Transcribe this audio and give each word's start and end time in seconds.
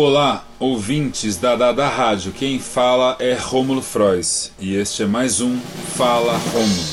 Olá, 0.00 0.46
ouvintes 0.60 1.36
da 1.38 1.56
Dada 1.56 1.88
Rádio. 1.88 2.30
Quem 2.30 2.60
fala 2.60 3.16
é 3.18 3.34
Rômulo 3.34 3.82
Frois 3.82 4.52
e 4.60 4.76
este 4.76 5.02
é 5.02 5.06
mais 5.06 5.40
um 5.40 5.58
Fala 5.96 6.38
Rômulo. 6.38 6.88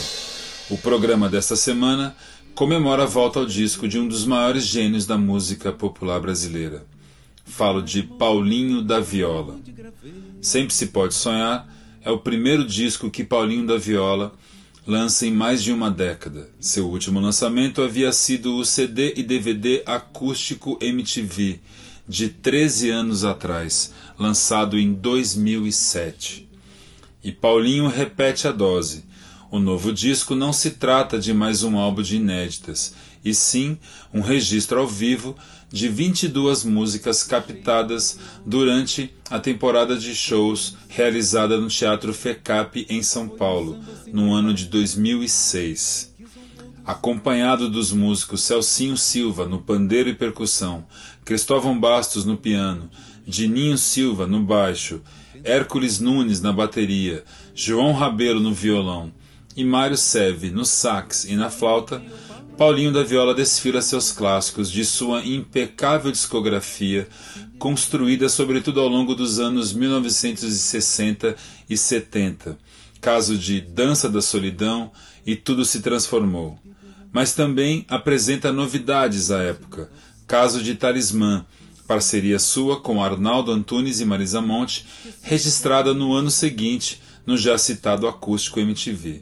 O 0.71 0.77
programa 0.79 1.29
desta 1.29 1.55
semana 1.55 2.15
comemora 2.55 3.03
a 3.03 3.05
volta 3.05 3.37
ao 3.37 3.45
disco 3.45 3.87
de 3.87 3.99
um 3.99 4.07
dos 4.07 4.25
maiores 4.25 4.65
gênios 4.65 5.05
da 5.05 5.19
música 5.19 5.71
popular 5.71 6.19
brasileira. 6.19 6.83
Falo 7.45 7.79
de 7.79 8.02
Paulinho 8.02 8.81
da 8.81 8.99
Viola. 8.99 9.59
Sempre 10.41 10.73
se 10.73 10.87
pode 10.87 11.13
sonhar 11.13 11.71
é 12.03 12.09
o 12.09 12.17
primeiro 12.17 12.65
disco 12.65 13.11
que 13.11 13.23
Paulinho 13.23 13.67
da 13.67 13.77
Viola 13.77 14.33
lança 14.87 15.27
em 15.27 15.31
mais 15.31 15.61
de 15.61 15.71
uma 15.71 15.91
década. 15.91 16.49
Seu 16.59 16.89
último 16.89 17.19
lançamento 17.19 17.83
havia 17.83 18.11
sido 18.11 18.55
o 18.55 18.65
CD 18.65 19.13
e 19.15 19.21
DVD 19.21 19.83
acústico 19.85 20.79
MTV 20.81 21.59
de 22.07 22.29
13 22.29 22.89
anos 22.89 23.23
atrás, 23.23 23.91
lançado 24.17 24.77
em 24.77 24.93
2007. 24.93 26.47
E 27.23 27.31
Paulinho 27.31 27.88
repete 27.88 28.47
a 28.47 28.52
dose. 28.52 29.03
O 29.49 29.59
novo 29.59 29.91
disco 29.91 30.35
não 30.35 30.53
se 30.53 30.71
trata 30.71 31.17
de 31.17 31.33
mais 31.33 31.63
um 31.63 31.77
álbum 31.77 32.02
de 32.02 32.17
inéditas, 32.17 32.94
e 33.23 33.33
sim 33.33 33.77
um 34.13 34.21
registro 34.21 34.80
ao 34.80 34.88
vivo 34.88 35.35
de 35.71 35.88
22 35.88 36.63
músicas 36.63 37.23
captadas 37.23 38.19
durante 38.45 39.13
a 39.30 39.39
temporada 39.39 39.97
de 39.97 40.13
shows 40.13 40.75
realizada 40.88 41.58
no 41.58 41.67
Teatro 41.67 42.13
FECAP 42.13 42.85
em 42.89 43.02
São 43.02 43.27
Paulo, 43.27 43.80
no 44.08 44.33
ano 44.33 44.53
de 44.53 44.66
2006 44.66 46.14
acompanhado 46.85 47.67
dos 47.67 47.91
músicos 47.91 48.44
Celcinho 48.44 48.95
Silva 48.95 49.45
no 49.45 49.59
pandeiro 49.59 50.09
e 50.09 50.13
percussão, 50.13 50.85
Cristóvão 51.23 51.80
Bastos 51.80 52.25
no 52.25 52.38
piano, 52.38 52.89
Dininho 53.25 53.77
Silva 53.77 54.27
no 54.27 54.41
baixo, 54.44 55.02
Hércules 55.44 55.99
Nunes 55.99 56.41
na 56.41 56.53
bateria, 56.53 57.23
João 57.56 57.91
Rabelo 57.91 58.39
no 58.39 58.53
violão 58.53 59.11
e 59.56 59.63
Mário 59.63 59.97
Seve 59.97 60.52
no 60.52 60.63
sax 60.63 61.25
e 61.25 61.36
na 61.36 61.50
flauta, 61.50 62.03
Paulinho 62.56 62.94
da 62.94 63.03
Viola 63.03 63.33
desfila 63.33 63.81
seus 63.81 64.11
clássicos 64.11 64.72
de 64.72 64.86
sua 64.86 65.25
impecável 65.25 66.11
discografia, 66.11 67.08
construída 67.58 68.30
sobretudo 68.30 68.80
ao 68.80 68.88
longo 68.88 69.13
dos 69.13 69.39
anos 69.39 69.73
1960 69.73 71.36
e 71.69 71.75
70, 71.75 72.58
caso 73.02 73.38
de 73.38 73.59
Dança 73.59 74.08
da 74.08 74.22
Solidão 74.22 74.91
e 75.25 75.36
Tudo 75.36 75.66
se 75.66 75.81
Transformou 75.81 76.58
mas 77.16 77.33
também 77.33 77.85
apresenta 77.88 78.52
novidades 78.52 79.31
à 79.31 79.41
época, 79.41 79.89
caso 80.27 80.61
de 80.61 80.75
Talismã, 80.75 81.45
parceria 81.88 82.38
sua 82.38 82.81
com 82.81 83.02
Arnaldo 83.02 83.53
Antunes 83.53 84.02
e 84.02 84.05
Marisa 84.05 84.41
Monte, 84.41 84.85
registrada 85.22 85.94
no 85.94 86.13
ano 86.13 86.30
seguinte 86.30 87.02
no 87.25 87.38
já 87.38 87.57
citado 87.57 88.05
acústico 88.05 88.59
MTV. 88.59 89.22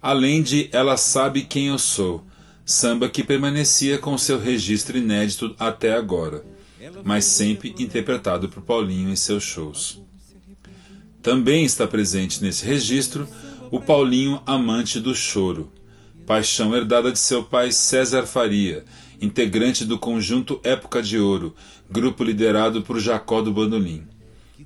Além 0.00 0.42
de 0.42 0.70
Ela 0.72 0.96
Sabe 0.96 1.42
Quem 1.42 1.66
Eu 1.66 1.78
Sou, 1.78 2.24
samba 2.64 3.06
que 3.06 3.22
permanecia 3.22 3.98
com 3.98 4.16
seu 4.16 4.40
registro 4.40 4.96
inédito 4.96 5.54
até 5.58 5.92
agora, 5.92 6.42
mas 7.04 7.26
sempre 7.26 7.74
interpretado 7.78 8.48
por 8.48 8.62
Paulinho 8.62 9.10
em 9.10 9.16
seus 9.16 9.42
shows. 9.42 10.00
Também 11.22 11.66
está 11.66 11.86
presente 11.86 12.42
nesse 12.42 12.64
registro 12.64 13.28
o 13.70 13.78
Paulinho 13.78 14.40
amante 14.46 14.98
do 14.98 15.14
choro 15.14 15.70
paixão 16.26 16.74
herdada 16.74 17.12
de 17.12 17.18
seu 17.18 17.42
pai 17.42 17.70
César 17.70 18.26
Faria, 18.26 18.84
integrante 19.20 19.84
do 19.84 19.98
conjunto 19.98 20.60
Época 20.62 21.02
de 21.02 21.18
Ouro, 21.18 21.54
grupo 21.90 22.24
liderado 22.24 22.82
por 22.82 22.98
Jacó 22.98 23.42
do 23.42 23.52
Bandolim. 23.52 24.02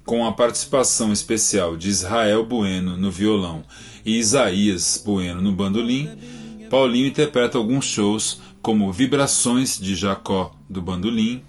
Com 0.05 0.27
a 0.27 0.33
participação 0.33 1.13
especial 1.13 1.77
de 1.77 1.89
Israel 1.89 2.45
Bueno 2.45 2.97
no 2.97 3.11
violão 3.11 3.65
e 4.05 4.19
Isaías 4.19 5.03
Bueno 5.05 5.43
no 5.43 5.53
bandolim, 5.53 6.09
Paulinho 6.71 7.07
interpreta 7.07 7.59
alguns 7.59 7.85
shows 7.85 8.41
como 8.63 8.93
Vibrações 8.93 9.79
de 9.79 9.95
Jacó 9.95 10.55
do 10.69 10.81
Bandolim 10.81 11.43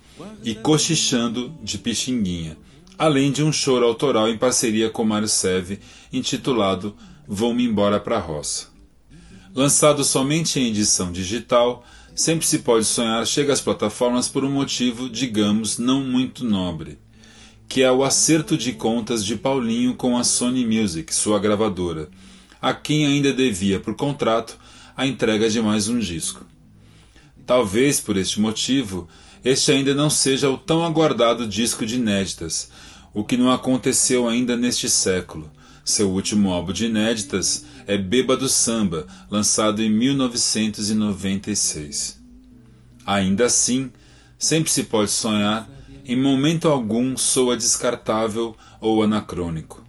e 0.43 0.55
Cochichando 0.55 1.53
de 1.61 1.77
Pixinguinha, 1.77 2.57
além 2.97 3.31
de 3.31 3.43
um 3.43 3.51
choro 3.51 3.85
autoral 3.85 4.27
em 4.29 4.37
parceria 4.37 4.89
com 4.89 5.05
Mário 5.05 5.27
Seve 5.27 5.79
intitulado 6.11 6.95
Vou-me 7.31 7.63
embora 7.63 7.99
pra 7.99 8.17
roça. 8.17 8.78
Lançado 9.53 10.03
somente 10.03 10.59
em 10.59 10.67
edição 10.67 11.11
digital, 11.11 11.83
Sempre 12.19 12.45
se 12.45 12.59
pode 12.59 12.83
sonhar 12.83 13.25
chega 13.25 13.53
às 13.53 13.61
plataformas 13.61 14.27
por 14.27 14.43
um 14.43 14.51
motivo, 14.51 15.09
digamos, 15.09 15.77
não 15.77 16.03
muito 16.03 16.43
nobre, 16.43 16.97
que 17.65 17.81
é 17.81 17.89
o 17.89 18.03
acerto 18.03 18.57
de 18.57 18.73
contas 18.73 19.23
de 19.23 19.37
Paulinho 19.37 19.95
com 19.95 20.17
a 20.17 20.23
Sony 20.25 20.65
Music, 20.65 21.15
sua 21.15 21.39
gravadora, 21.39 22.09
a 22.61 22.73
quem 22.73 23.05
ainda 23.05 23.31
devia 23.31 23.79
por 23.79 23.95
contrato 23.95 24.59
a 24.97 25.07
entrega 25.07 25.49
de 25.49 25.61
mais 25.61 25.87
um 25.87 25.97
disco. 25.97 26.45
Talvez 27.45 28.01
por 28.01 28.17
este 28.17 28.41
motivo, 28.41 29.07
este 29.41 29.71
ainda 29.71 29.95
não 29.95 30.09
seja 30.09 30.49
o 30.49 30.57
tão 30.57 30.83
aguardado 30.83 31.47
disco 31.47 31.85
de 31.85 31.95
inéditas, 31.95 32.69
o 33.13 33.23
que 33.23 33.37
não 33.37 33.49
aconteceu 33.49 34.27
ainda 34.27 34.57
neste 34.57 34.89
século, 34.89 35.49
seu 35.85 36.09
último 36.11 36.51
álbum 36.51 36.73
de 36.73 36.87
inéditas 36.87 37.65
é 37.89 37.97
Bêbado 37.97 38.47
Samba, 38.47 39.05
lançado 39.31 39.81
em 39.81 39.89
1996. 39.89 42.21
Ainda 43.03 43.47
assim, 43.47 43.91
sempre 44.37 44.69
se 44.69 44.83
pode 44.83 45.09
sonhar, 45.09 45.67
em 46.05 46.15
momento 46.15 46.67
algum 46.67 47.17
soa 47.17 47.57
descartável 47.57 48.55
ou 48.79 49.01
anacrônico. 49.01 49.83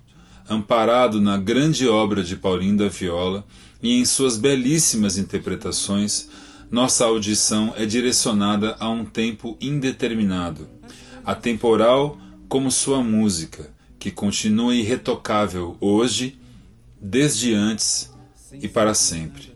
Amparado 0.48 1.20
na 1.20 1.36
grande 1.36 1.86
obra 1.86 2.24
de 2.24 2.36
Paulinho 2.36 2.78
da 2.78 2.88
Viola 2.88 3.44
e 3.82 4.00
em 4.00 4.06
suas 4.06 4.38
belíssimas 4.38 5.18
interpretações, 5.18 6.30
nossa 6.70 7.04
audição 7.04 7.74
é 7.76 7.84
direcionada 7.84 8.76
a 8.80 8.88
um 8.88 9.04
tempo 9.04 9.58
indeterminado, 9.60 10.66
atemporal 11.22 12.16
como 12.48 12.70
sua 12.70 13.02
música 13.02 13.70
que 13.98 14.10
continua 14.10 14.74
irretocável 14.74 15.76
hoje, 15.78 16.39
desde 17.00 17.54
antes 17.54 18.10
e 18.52 18.68
para 18.68 18.94
sempre. 18.94 19.52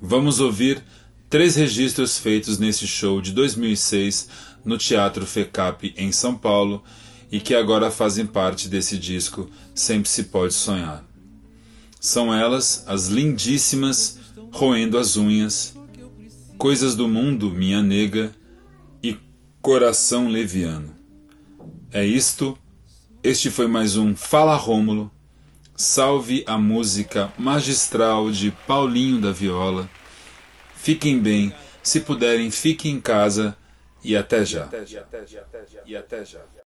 Vamos 0.00 0.40
ouvir 0.40 0.82
três 1.28 1.56
registros 1.56 2.18
feitos 2.18 2.58
nesse 2.58 2.86
show 2.86 3.20
de 3.20 3.32
2006 3.32 4.28
no 4.64 4.78
Teatro 4.78 5.26
FECAP 5.26 5.94
em 5.96 6.12
São 6.12 6.36
Paulo 6.36 6.82
e 7.30 7.40
que 7.40 7.54
agora 7.54 7.90
fazem 7.90 8.26
parte 8.26 8.68
desse 8.68 8.96
disco 8.96 9.50
Sempre 9.74 10.08
Se 10.08 10.24
Pode 10.24 10.54
Sonhar. 10.54 11.04
São 12.00 12.32
elas 12.32 12.84
as 12.86 13.08
lindíssimas 13.08 14.18
Roendo 14.52 14.98
as 14.98 15.16
Unhas, 15.16 15.74
Coisas 16.56 16.94
do 16.94 17.08
Mundo, 17.08 17.50
Minha 17.50 17.82
Nega 17.82 18.32
e 19.02 19.18
Coração 19.60 20.28
Leviano. 20.28 20.94
É 21.90 22.06
isto 22.06 22.56
este 23.24 23.50
foi 23.50 23.66
mais 23.66 23.96
um 23.96 24.14
Fala 24.14 24.54
Rômulo. 24.54 25.10
Salve 25.76 26.44
a 26.46 26.56
música 26.56 27.32
magistral 27.36 28.30
de 28.30 28.52
Paulinho 28.64 29.20
da 29.20 29.32
Viola. 29.32 29.90
Fiquem 30.76 31.18
bem, 31.18 31.52
se 31.82 32.00
puderem, 32.00 32.48
fiquem 32.48 32.92
em 32.92 33.00
casa 33.00 33.56
e 34.02 34.16
até 34.16 34.44
já. 34.44 34.68
E 35.84 35.96
até 35.96 36.24
já. 36.24 36.38
Meu 36.54 36.63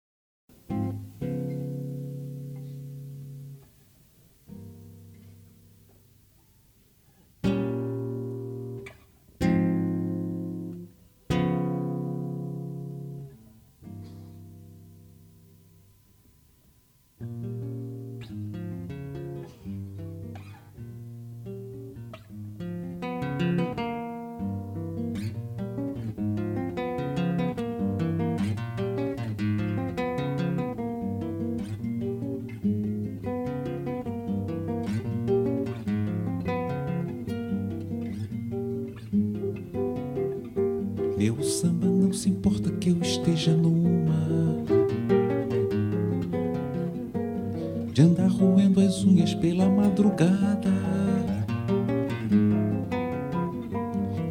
madrugada, 50.04 50.72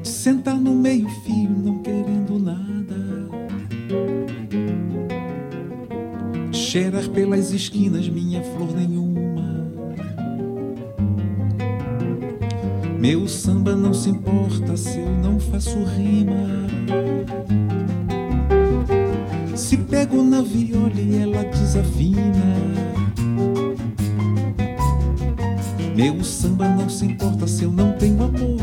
de 0.02 0.08
sentar 0.08 0.56
no 0.56 0.74
meio-fio 0.74 1.50
não 1.50 1.78
querendo 1.78 2.38
nada, 2.38 2.96
cheirar 6.52 7.08
pelas 7.08 7.52
esquinas 7.52 8.06
minha 8.08 8.42
flor 8.42 8.74
nenhuma. 8.76 9.22
Meu 12.98 13.26
samba 13.26 13.74
não 13.74 13.94
se 13.94 14.10
importa 14.10 14.76
se 14.76 15.00
eu 15.00 15.10
não 15.10 15.40
faço 15.40 15.82
rima. 15.82 16.69
Se 19.56 19.76
pego 19.76 20.22
na 20.22 20.42
viola 20.42 21.00
e 21.00 21.16
ela 21.16 21.42
desafina. 21.44 22.92
Meu 25.94 26.25
samba 26.25 26.69
não 26.69 26.89
se 26.89 27.05
importa 27.05 27.47
se 27.47 27.65
eu 27.65 27.73
não 27.73 27.93
tenho 27.93 28.23
amor. 28.23 28.56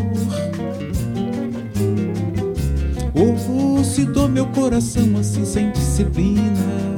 Ou 3.14 3.84
se 3.84 4.06
dou 4.06 4.28
meu 4.28 4.48
coração 4.48 5.18
assim 5.20 5.46
sem 5.46 5.72
disciplina. 5.72 6.90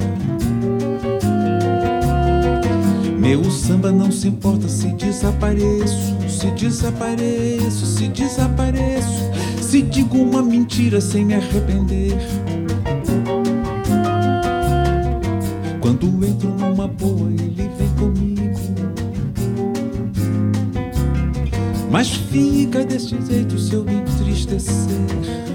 Meu 3.18 3.44
samba 3.50 3.92
não 3.92 4.10
se 4.10 4.28
importa 4.28 4.68
se 4.68 4.88
desapareço, 4.94 6.16
se 6.28 6.50
desapareço, 6.52 7.86
se 7.86 8.08
desapareço, 8.08 9.30
se 9.60 9.82
digo 9.82 10.18
uma 10.18 10.42
mentira 10.42 11.00
sem 11.00 11.24
me 11.24 11.34
arrepender. 11.34 12.16
Quando 15.80 16.06
entro 16.26 16.48
numa 16.50 16.88
boa, 16.88 17.30
ele 17.30 17.61
Mas 21.92 22.08
fica 22.08 22.86
desse 22.86 23.10
jeito 23.26 23.58
se 23.58 23.74
eu 23.74 23.84
me 23.84 23.96
entristecer. 23.96 25.51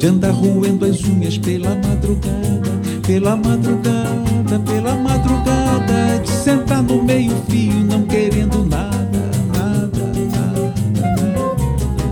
de 0.00 0.06
andar 0.06 0.30
roendo 0.30 0.86
as 0.86 1.04
unhas 1.04 1.36
pela 1.36 1.74
madrugada, 1.74 2.70
pela 3.06 3.36
madrugada, 3.36 4.58
pela 4.64 4.94
madrugada, 4.96 6.18
de 6.24 6.30
sentar 6.30 6.82
no 6.82 7.02
meio 7.02 7.36
fio 7.50 7.74
não 7.84 8.04
querendo 8.04 8.64
nada, 8.64 9.30
nada, 9.54 10.06
nada. 10.32 10.72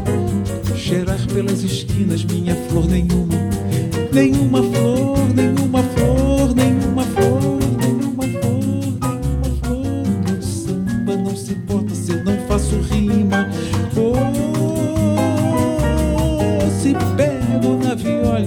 nada, 0.04 0.76
Cheirar 0.76 1.18
pelas 1.32 1.62
esquinas 1.62 2.22
minha 2.24 2.54
flor 2.68 2.86
nenhuma, 2.86 3.34
nenhuma 4.12 4.62
flor, 4.64 5.18
nenhuma 5.34 5.82
flor, 5.82 6.54
nenhuma 6.54 7.04
flor, 7.04 7.58
nenhuma 7.80 8.24
flor, 8.42 8.84
nenhuma 9.64 10.42
samba 10.42 11.16
não 11.16 11.34
se 11.34 11.52
importa 11.52 11.94
se 11.94 12.12
eu 12.12 12.22
não 12.22 12.36
faço 12.46 12.76
rima. 12.80 13.48
Oh, 13.96 14.18
se 16.82 16.92
perde 17.16 17.27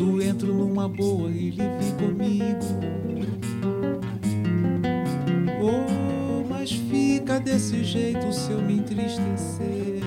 Quando 0.00 0.22
entro 0.22 0.54
numa 0.54 0.88
boa, 0.88 1.28
ele 1.28 1.50
vem 1.50 1.94
comigo. 1.98 2.64
Oh, 5.60 6.42
mas 6.48 6.72
fica 6.72 7.38
desse 7.38 7.84
jeito 7.84 8.32
se 8.32 8.50
eu 8.50 8.62
me 8.62 8.78
entristecer. 8.78 10.00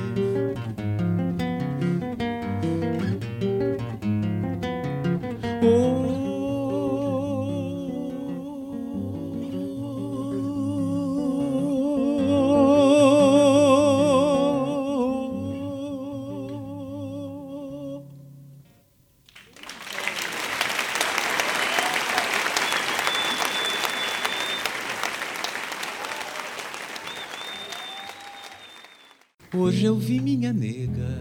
Hoje 29.73 29.85
eu 29.85 29.95
vi 29.97 30.19
minha 30.19 30.53
nega, 30.53 31.17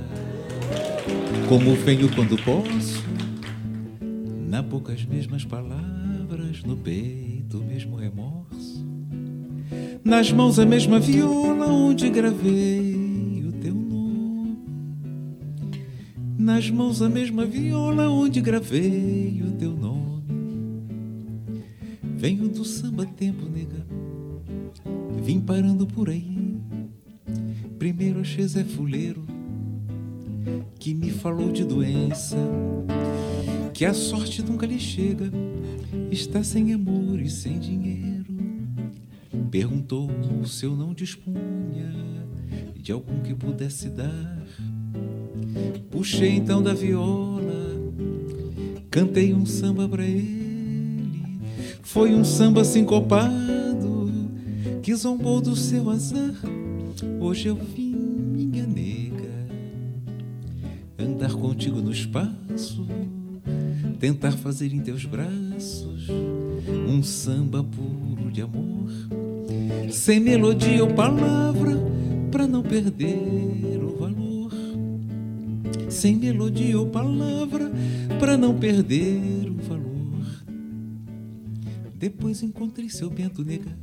como 1.48 1.74
venho 1.74 2.14
quando 2.14 2.36
posso, 2.44 3.02
na 4.46 4.60
boca 4.60 4.92
as 4.92 5.06
mesmas 5.06 5.42
palavras, 5.42 6.62
no 6.62 6.76
peito 6.76 7.60
o 7.60 7.64
mesmo 7.64 7.96
remorso, 7.96 8.86
nas 10.04 10.30
mãos 10.30 10.58
a 10.58 10.66
mesma 10.66 11.00
viola 11.00 11.66
onde 11.66 12.10
gravei 12.10 13.42
o 13.48 13.52
teu 13.52 13.74
nome, 13.74 14.58
nas 16.38 16.68
mãos 16.68 17.00
a 17.00 17.08
mesma 17.08 17.46
viola 17.46 18.10
onde 18.10 18.42
gravei 18.42 19.42
o 19.42 19.52
teu 19.52 19.72
nome. 19.72 20.24
Venho 22.18 22.50
do 22.50 22.66
samba 22.66 23.06
tempo, 23.06 23.46
nega, 23.46 23.86
vim 25.22 25.40
parando 25.40 25.86
por 25.86 26.10
aí 26.10 26.41
Primeiro 27.82 28.20
achei 28.20 28.46
Zé 28.46 28.62
Fuleiro, 28.62 29.24
que 30.78 30.94
me 30.94 31.10
falou 31.10 31.50
de 31.50 31.64
doença, 31.64 32.36
que 33.74 33.84
a 33.84 33.92
sorte 33.92 34.40
nunca 34.40 34.64
lhe 34.64 34.78
chega, 34.78 35.28
está 36.08 36.44
sem 36.44 36.72
amor 36.72 37.20
e 37.20 37.28
sem 37.28 37.58
dinheiro. 37.58 38.36
Perguntou 39.50 40.08
se 40.46 40.64
eu 40.64 40.76
não 40.76 40.94
dispunha 40.94 41.92
de 42.76 42.92
algum 42.92 43.18
que 43.20 43.34
pudesse 43.34 43.88
dar. 43.88 44.46
Puxei 45.90 46.36
então 46.36 46.62
da 46.62 46.74
viola, 46.74 47.82
cantei 48.92 49.34
um 49.34 49.44
samba 49.44 49.88
pra 49.88 50.04
ele. 50.04 51.20
Foi 51.82 52.14
um 52.14 52.22
samba 52.22 52.62
sincopado 52.62 54.08
que 54.84 54.94
zombou 54.94 55.40
do 55.40 55.56
seu 55.56 55.90
azar 55.90 56.61
Hoje 57.22 57.46
eu 57.46 57.54
vim, 57.54 57.94
minha 57.94 58.66
nega, 58.66 59.46
andar 60.98 61.32
contigo 61.32 61.80
no 61.80 61.92
espaço, 61.92 62.84
tentar 64.00 64.32
fazer 64.32 64.74
em 64.74 64.80
teus 64.80 65.04
braços 65.04 66.08
um 66.88 67.00
samba 67.00 67.62
puro 67.62 68.28
de 68.28 68.42
amor, 68.42 68.90
sem 69.88 70.18
melodia 70.18 70.82
ou 70.82 70.92
palavra, 70.94 71.76
pra 72.28 72.48
não 72.48 72.60
perder 72.60 73.80
o 73.80 73.96
valor. 73.96 74.52
Sem 75.88 76.16
melodia 76.16 76.76
ou 76.76 76.88
palavra, 76.88 77.70
pra 78.18 78.36
não 78.36 78.58
perder 78.58 79.48
o 79.48 79.62
valor. 79.62 80.26
Depois 81.94 82.42
encontrei 82.42 82.88
seu 82.90 83.08
Bento 83.08 83.44
Nega, 83.44 83.78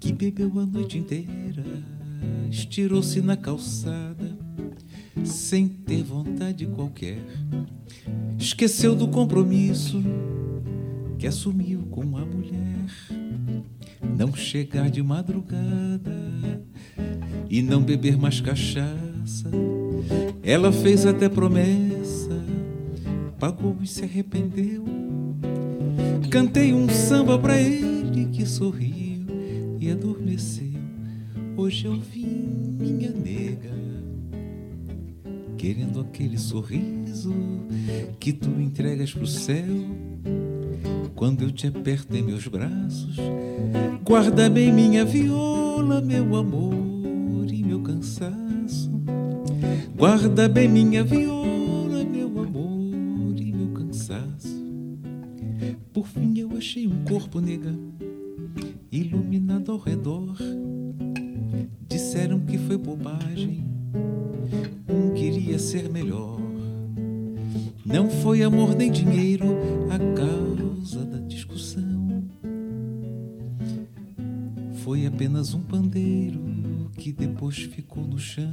que 0.00 0.12
bebeu 0.12 0.50
a 0.58 0.66
noite 0.66 0.98
inteira 0.98 1.99
estirou-se 2.50 3.20
na 3.20 3.36
calçada, 3.36 4.36
sem 5.24 5.68
ter 5.68 6.02
vontade 6.02 6.66
qualquer. 6.66 7.18
Esqueceu 8.38 8.94
do 8.94 9.08
compromisso 9.08 10.02
que 11.18 11.26
assumiu 11.26 11.82
com 11.90 12.16
a 12.16 12.24
mulher. 12.24 12.86
Não 14.16 14.34
chegar 14.34 14.90
de 14.90 15.02
madrugada 15.02 16.20
e 17.48 17.60
não 17.62 17.82
beber 17.82 18.16
mais 18.16 18.40
cachaça. 18.40 19.50
Ela 20.42 20.72
fez 20.72 21.04
até 21.04 21.28
promessa, 21.28 22.42
pagou 23.38 23.76
e 23.82 23.86
se 23.86 24.04
arrependeu. 24.04 24.84
Cantei 26.30 26.72
um 26.72 26.88
samba 26.88 27.38
pra 27.38 27.60
ele 27.60 28.26
que 28.26 28.46
sorriu 28.46 29.26
e 29.78 29.90
adormeceu. 29.90 30.69
Hoje 31.60 31.84
eu 31.84 32.00
vim, 32.00 32.74
minha 32.80 33.10
nega, 33.10 33.70
querendo 35.58 36.00
aquele 36.00 36.38
sorriso 36.38 37.34
que 38.18 38.32
tu 38.32 38.48
entregas 38.58 39.12
pro 39.12 39.26
céu. 39.26 39.66
Quando 41.14 41.42
eu 41.42 41.52
te 41.52 41.66
aperto 41.66 42.16
em 42.16 42.22
meus 42.22 42.46
braços, 42.46 43.14
guarda 44.02 44.48
bem 44.48 44.72
minha 44.72 45.04
viola, 45.04 46.00
meu 46.00 46.34
amor 46.34 47.52
e 47.52 47.62
meu 47.62 47.82
cansaço. 47.82 48.90
Guarda 49.94 50.48
bem 50.48 50.66
minha 50.66 51.04
viola, 51.04 52.02
meu 52.04 52.40
amor 52.40 53.38
e 53.38 53.52
meu 53.52 53.68
cansaço. 53.74 54.64
Por 55.92 56.06
fim 56.06 56.38
eu 56.38 56.56
achei 56.56 56.86
um 56.86 57.04
corpo, 57.04 57.38
nega, 57.38 57.74
iluminado 58.90 59.72
ao 59.72 59.78
redor 59.78 60.38
foi 62.70 62.78
bobagem. 62.78 63.64
Um 64.88 65.12
queria 65.12 65.58
ser 65.58 65.90
melhor. 65.90 66.38
Não 67.84 68.08
foi 68.08 68.44
amor 68.44 68.76
nem 68.76 68.92
dinheiro 68.92 69.44
a 69.90 69.98
causa 70.14 71.04
da 71.04 71.18
discussão. 71.18 72.22
Foi 74.84 75.04
apenas 75.04 75.52
um 75.52 75.62
pandeiro 75.62 76.92
que 76.96 77.12
depois 77.12 77.56
ficou 77.56 78.04
no 78.04 78.20
chão. 78.20 78.52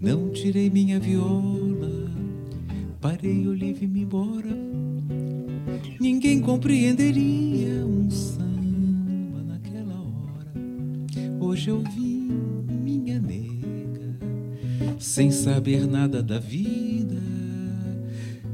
Não 0.00 0.30
tirei 0.30 0.68
minha 0.68 0.98
viola, 0.98 2.10
parei 3.00 3.46
o 3.46 3.54
e 3.54 3.86
me 3.86 4.00
embora. 4.00 4.56
Ninguém 6.00 6.40
compreenderia 6.40 7.86
um 7.86 8.10
samba 8.10 9.40
naquela 9.46 9.94
hora. 9.94 10.52
Hoje 11.40 11.70
eu 11.70 11.78
vim, 11.80 12.05
sem 15.06 15.30
saber 15.30 15.86
nada 15.86 16.20
da 16.20 16.38
vida, 16.38 17.22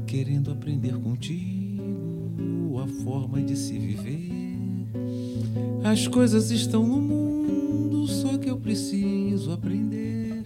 querendo 0.05 0.51
aprender 0.51 0.93
contigo 0.93 2.79
a 2.79 2.87
forma 3.03 3.41
de 3.41 3.57
se 3.57 3.77
viver. 3.77 4.29
As 5.83 6.07
coisas 6.07 6.51
estão 6.51 6.87
no 6.87 7.01
mundo, 7.01 8.07
só 8.07 8.37
que 8.37 8.51
eu 8.51 8.57
preciso 8.57 9.51
aprender. 9.51 10.43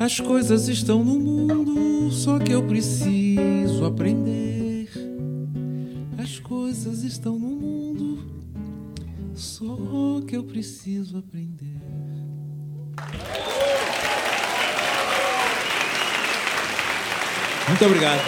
As 0.00 0.18
coisas 0.18 0.68
estão 0.68 1.04
no 1.04 1.20
mundo, 1.20 2.10
só 2.10 2.38
que 2.38 2.52
eu 2.52 2.66
preciso 2.66 3.84
aprender. 3.84 4.88
As 6.16 6.38
coisas 6.38 7.02
estão 7.04 7.38
no 7.38 7.50
mundo, 7.50 8.18
só 9.34 10.22
que 10.26 10.34
eu 10.34 10.44
preciso 10.44 11.18
aprender. 11.18 11.75
Muito 17.68 17.84
obrigado. 17.84 18.20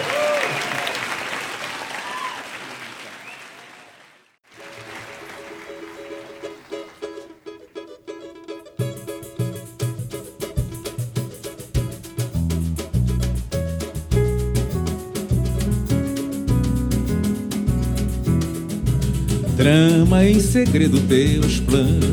Trama 19.55 20.25
em 20.25 20.39
segredo 20.39 20.99
teus 21.07 21.59
planos, 21.59 22.05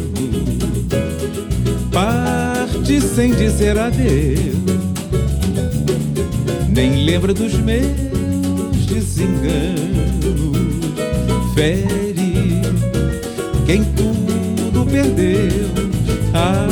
parte 1.92 3.00
sem 3.00 3.32
dizer 3.34 3.78
adeus 3.78 4.85
nem 6.76 7.06
lembra 7.06 7.32
dos 7.32 7.54
meus 7.54 7.86
desenganos. 8.86 9.96
Fere 11.54 12.60
quem 13.64 13.82
tudo 13.82 14.84
perdeu, 14.84 15.70
a 16.34 16.68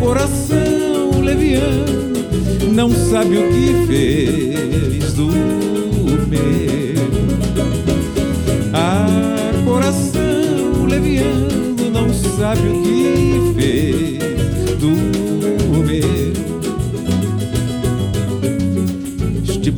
coração 0.00 1.20
leviano 1.22 2.72
não 2.72 2.90
sabe 2.90 3.36
o 3.36 3.52
que 3.52 3.86
fez 3.86 5.12
do 5.12 5.26
meu. 6.28 7.02
A 8.72 9.06
coração 9.66 10.86
leviano 10.88 11.90
não 11.92 12.08
sabe 12.14 12.68
o 12.68 12.82
que 12.82 13.38
fez 13.38 13.51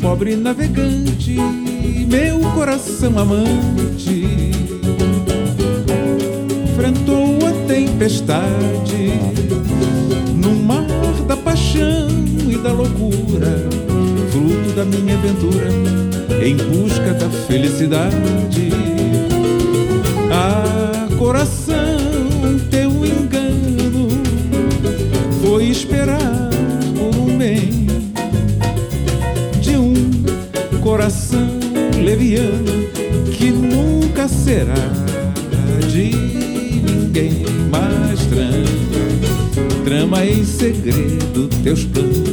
pobre 0.04 0.36
navegante, 0.36 1.34
meu 2.06 2.38
coração 2.52 3.18
amante, 3.18 4.50
enfrentou 6.62 7.38
a 7.46 7.66
tempestade 7.66 9.18
no 10.36 10.56
mar 10.56 10.84
da 11.26 11.38
paixão 11.38 12.06
e 12.46 12.54
da 12.58 12.70
loucura, 12.70 13.66
fruto 14.30 14.76
da 14.76 14.84
minha 14.84 15.14
aventura 15.14 15.70
em 16.44 16.54
busca 16.54 17.14
da 17.14 17.30
felicidade. 17.46 18.68
Ah, 20.30 21.08
coração, 21.16 21.83
que 33.32 33.50
nunca 33.50 34.26
será 34.26 34.74
de 35.88 36.10
ninguém 36.82 37.44
mais 37.70 38.20
trama, 38.26 39.84
trama 39.84 40.26
em 40.26 40.44
segredo 40.44 41.48
teus 41.62 41.84
planos, 41.84 42.24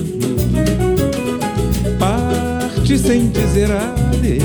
parte 2.00 2.98
sem 2.98 3.30
dizer 3.30 3.70
adeus, 3.72 4.42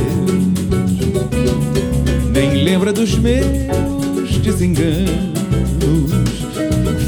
nem 2.33 2.63
lembra 2.63 2.93
dos 2.93 3.17
meus 3.19 4.39
desenganos, 4.43 5.07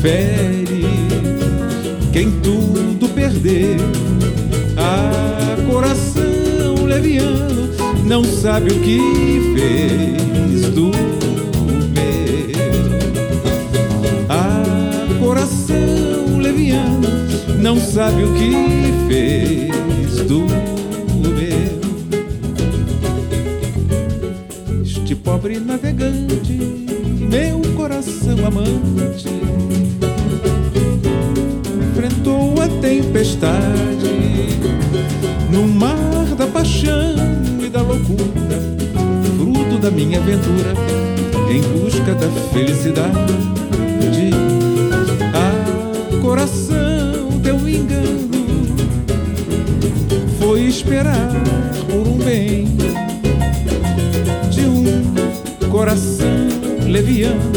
fere 0.01 0.87
quem 2.13 2.31
tudo 2.41 3.09
perdeu. 3.15 3.77
Ah, 4.77 5.57
coração 5.71 6.87
leviano 6.87 7.58
não 8.09 8.25
sabe 8.25 8.73
o 8.73 8.81
que 8.81 8.99
fez 9.55 10.71
do 10.71 10.87
meu. 10.87 10.95
Ah, 14.31 14.63
coração 15.21 16.39
leviano 16.41 17.07
não 17.61 17.79
sabe 17.79 18.25
o 18.25 18.33
que 18.33 18.51
fez 19.09 20.27
do 20.27 20.41
meu. 20.41 21.79
Este 24.83 25.15
pobre 25.15 25.61
navegante, 25.61 26.55
meu 27.21 27.61
coração 27.77 28.39
amante, 28.47 29.29
enfrentou 31.91 32.55
a 32.63 32.69
tempestade 32.81 34.09
no 35.51 35.69
mar 35.69 36.25
da 36.39 36.47
paixão 36.47 37.38
loucura, 37.99 38.61
fruto 39.37 39.79
da 39.79 39.91
minha 39.91 40.19
aventura 40.19 40.75
em 41.51 41.61
busca 41.81 42.15
da 42.15 42.29
felicidade. 42.53 43.19
Ah, 45.35 46.21
coração, 46.21 47.41
teu 47.43 47.69
engano 47.69 48.29
foi 50.39 50.63
esperar 50.63 51.33
por 51.91 52.07
um 52.07 52.19
bem 52.19 52.67
de 54.51 54.61
um 54.67 55.69
coração 55.71 56.27
leviano 56.87 57.53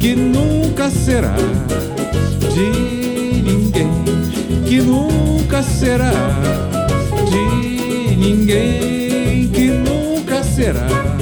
que 0.00 0.14
nunca 0.14 0.90
será 0.90 1.34
de 2.54 3.42
ninguém, 3.42 3.88
que 4.66 4.80
nunca 4.80 5.62
será 5.62 6.12
de 7.30 8.16
ninguém, 8.16 8.93
nunca 10.72 11.13